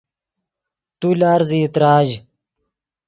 [0.99, 2.09] تو لارزیئی تراژ